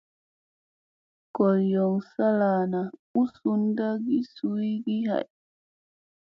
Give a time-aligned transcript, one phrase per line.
[1.35, 5.17] Goriyoŋ salana hu sunda ki su ii ha.